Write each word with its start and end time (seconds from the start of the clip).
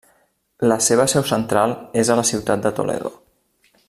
La 0.71 0.77
seva 0.85 1.05
seu 1.13 1.27
central 1.33 1.75
és 2.05 2.11
a 2.15 2.19
la 2.21 2.25
ciutat 2.31 2.65
de 2.65 2.73
Toledo. 2.81 3.13